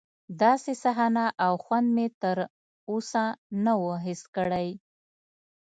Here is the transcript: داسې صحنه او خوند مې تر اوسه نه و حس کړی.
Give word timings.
داسې 0.41 0.71
صحنه 0.83 1.25
او 1.45 1.53
خوند 1.63 1.87
مې 1.95 2.07
تر 2.21 2.37
اوسه 2.91 3.23
نه 3.63 3.73
و 3.81 3.85
حس 4.05 4.21
کړی. 4.35 4.69